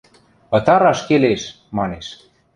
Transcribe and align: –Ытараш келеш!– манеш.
–Ытараш 0.57 0.99
келеш!– 1.07 1.43
манеш. 1.77 2.07